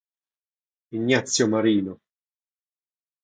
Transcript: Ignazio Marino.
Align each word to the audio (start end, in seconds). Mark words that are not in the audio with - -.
Ignazio 0.95 1.47
Marino. 1.47 1.93